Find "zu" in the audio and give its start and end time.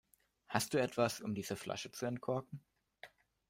1.91-2.07